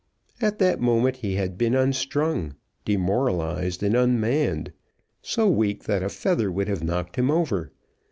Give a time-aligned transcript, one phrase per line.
[0.41, 2.55] At that moment he had been unstrung,
[2.85, 4.71] demoralised, and unmanned,
[5.21, 7.71] so weak that a feather would have knocked him over.